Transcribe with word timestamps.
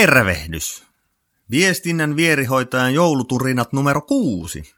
Tervehdys! 0.00 0.84
Viestinnän 1.50 2.16
vierihoitajan 2.16 2.94
jouluturinat 2.94 3.72
numero 3.72 4.00
kuusi. 4.00 4.74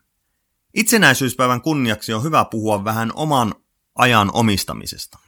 Itsenäisyyspäivän 0.75 1.61
kunniaksi 1.61 2.13
on 2.13 2.23
hyvä 2.23 2.45
puhua 2.45 2.85
vähän 2.85 3.13
oman 3.15 3.55
ajan 3.95 4.31
omistamisesta. 4.33 5.19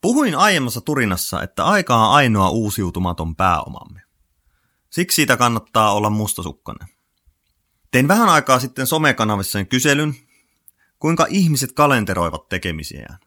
Puhuin 0.00 0.34
aiemmassa 0.34 0.80
turinassa, 0.80 1.42
että 1.42 1.64
aika 1.64 1.96
on 1.96 2.14
ainoa 2.14 2.50
uusiutumaton 2.50 3.36
pääomamme. 3.36 4.00
Siksi 4.90 5.14
siitä 5.14 5.36
kannattaa 5.36 5.92
olla 5.92 6.10
mustasukkainen. 6.10 6.88
Tein 7.90 8.08
vähän 8.08 8.28
aikaa 8.28 8.60
sitten 8.60 8.86
somekanavissa 8.86 9.64
kyselyn, 9.64 10.14
kuinka 10.98 11.26
ihmiset 11.30 11.72
kalenteroivat 11.72 12.48
tekemisiään. 12.48 13.18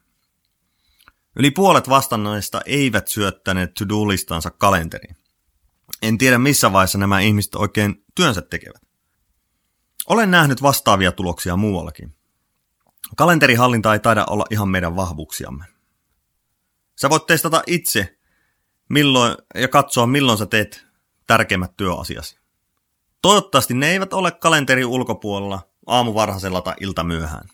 Yli 1.36 1.50
puolet 1.50 1.88
vastanneista 1.88 2.60
eivät 2.66 3.08
syöttäneet 3.08 3.74
to-do-listansa 3.74 4.50
kalenteriin. 4.50 5.21
En 6.02 6.18
tiedä 6.18 6.38
missä 6.38 6.72
vaiheessa 6.72 6.98
nämä 6.98 7.20
ihmiset 7.20 7.54
oikein 7.54 8.04
työnsä 8.14 8.42
tekevät. 8.42 8.82
Olen 10.08 10.30
nähnyt 10.30 10.62
vastaavia 10.62 11.12
tuloksia 11.12 11.56
muuallakin. 11.56 12.16
Kalenterihallinta 13.16 13.92
ei 13.92 13.98
taida 13.98 14.24
olla 14.24 14.44
ihan 14.50 14.68
meidän 14.68 14.96
vahvuuksiamme. 14.96 15.64
Sä 17.00 17.10
voit 17.10 17.26
testata 17.26 17.62
itse 17.66 18.18
milloin, 18.88 19.36
ja 19.54 19.68
katsoa, 19.68 20.06
milloin 20.06 20.38
sä 20.38 20.46
teet 20.46 20.86
tärkeimmät 21.26 21.76
työasiasi. 21.76 22.38
Toivottavasti 23.22 23.74
ne 23.74 23.90
eivät 23.90 24.12
ole 24.12 24.30
kalenterin 24.30 24.86
ulkopuolella 24.86 25.68
aamuvarhaisella 25.86 26.60
tai 26.60 26.74
iltamyöhään. 26.80 27.48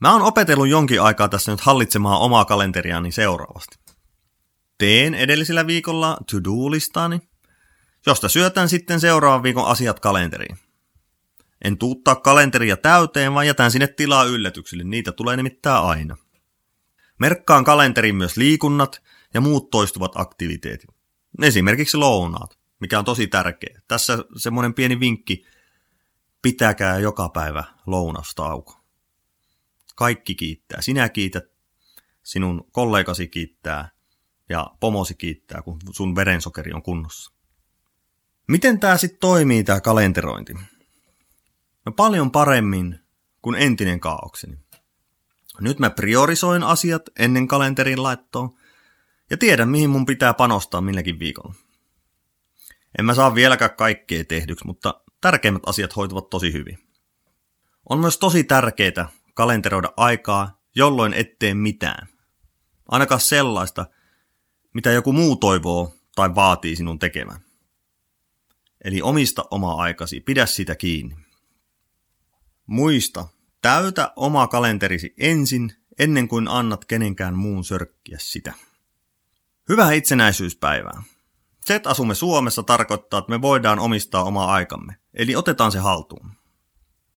Mä 0.00 0.12
oon 0.12 0.22
opetellut 0.22 0.68
jonkin 0.68 1.02
aikaa 1.02 1.28
tässä 1.28 1.52
nyt 1.52 1.60
hallitsemaan 1.60 2.20
omaa 2.20 2.44
kalenteriani 2.44 3.12
seuraavasti. 3.12 3.78
Teen 4.80 5.14
edellisellä 5.14 5.66
viikolla 5.66 6.18
to-do-listaani, 6.30 7.20
josta 8.06 8.28
syötän 8.28 8.68
sitten 8.68 9.00
seuraavan 9.00 9.42
viikon 9.42 9.66
asiat 9.66 10.00
kalenteriin. 10.00 10.58
En 11.64 11.78
tuuttaa 11.78 12.14
kalenteria 12.14 12.76
täyteen, 12.76 13.34
vaan 13.34 13.46
jätän 13.46 13.70
sinne 13.70 13.86
tilaa 13.86 14.24
yllätyksille, 14.24 14.84
niitä 14.84 15.12
tulee 15.12 15.36
nimittäin 15.36 15.84
aina. 15.84 16.16
Merkkaan 17.18 17.64
kalenteriin 17.64 18.16
myös 18.16 18.36
liikunnat 18.36 19.02
ja 19.34 19.40
muut 19.40 19.70
toistuvat 19.70 20.12
aktiviteetit. 20.14 20.90
Esimerkiksi 21.42 21.96
lounaat, 21.96 22.58
mikä 22.78 22.98
on 22.98 23.04
tosi 23.04 23.26
tärkeä. 23.26 23.80
Tässä 23.88 24.18
semmoinen 24.36 24.74
pieni 24.74 25.00
vinkki, 25.00 25.46
pitäkää 26.42 26.98
joka 26.98 27.28
päivä 27.28 27.64
lounastauko. 27.86 28.80
Kaikki 29.94 30.34
kiittää. 30.34 30.82
Sinä 30.82 31.08
kiität, 31.08 31.44
sinun 32.22 32.68
kollegasi 32.72 33.28
kiittää 33.28 33.99
ja 34.50 34.70
pomosi 34.80 35.14
kiittää, 35.14 35.62
kun 35.62 35.78
sun 35.90 36.14
verensokeri 36.14 36.72
on 36.72 36.82
kunnossa. 36.82 37.32
Miten 38.48 38.80
tämä 38.80 38.96
sitten 38.96 39.20
toimii, 39.20 39.64
tämä 39.64 39.80
kalenterointi? 39.80 40.54
No 41.86 41.92
paljon 41.92 42.30
paremmin 42.30 42.98
kuin 43.42 43.56
entinen 43.56 44.00
kaaukseni. 44.00 44.58
Nyt 45.60 45.78
mä 45.78 45.90
priorisoin 45.90 46.62
asiat 46.62 47.02
ennen 47.18 47.48
kalenterin 47.48 48.02
laittoon 48.02 48.50
ja 49.30 49.36
tiedän, 49.36 49.68
mihin 49.68 49.90
mun 49.90 50.06
pitää 50.06 50.34
panostaa 50.34 50.80
milläkin 50.80 51.18
viikolla. 51.18 51.54
En 52.98 53.04
mä 53.04 53.14
saa 53.14 53.34
vieläkään 53.34 53.76
kaikkea 53.76 54.24
tehdyksi, 54.24 54.66
mutta 54.66 55.00
tärkeimmät 55.20 55.62
asiat 55.66 55.96
hoituvat 55.96 56.30
tosi 56.30 56.52
hyvin. 56.52 56.78
On 57.88 57.98
myös 57.98 58.18
tosi 58.18 58.44
tärkeää 58.44 59.08
kalenteroida 59.34 59.92
aikaa, 59.96 60.62
jolloin 60.74 61.12
ettei 61.12 61.54
mitään. 61.54 62.08
Ainakaan 62.88 63.20
sellaista, 63.20 63.86
mitä 64.74 64.90
joku 64.90 65.12
muu 65.12 65.36
toivoo 65.36 65.94
tai 66.14 66.34
vaatii 66.34 66.76
sinun 66.76 66.98
tekemään. 66.98 67.40
Eli 68.84 69.02
omista 69.02 69.44
oma 69.50 69.74
aikasi, 69.74 70.20
pidä 70.20 70.46
sitä 70.46 70.74
kiinni. 70.74 71.16
Muista, 72.66 73.28
täytä 73.62 74.12
oma 74.16 74.46
kalenterisi 74.46 75.14
ensin, 75.18 75.72
ennen 75.98 76.28
kuin 76.28 76.48
annat 76.48 76.84
kenenkään 76.84 77.34
muun 77.34 77.64
sörkkiä 77.64 78.18
sitä. 78.20 78.54
Hyvää 79.68 79.92
itsenäisyyspäivää. 79.92 81.02
Se, 81.64 81.74
että 81.74 81.90
asumme 81.90 82.14
Suomessa, 82.14 82.62
tarkoittaa, 82.62 83.18
että 83.18 83.30
me 83.30 83.42
voidaan 83.42 83.78
omistaa 83.78 84.24
omaa 84.24 84.52
aikamme, 84.52 84.96
eli 85.14 85.36
otetaan 85.36 85.72
se 85.72 85.78
haltuun. 85.78 86.39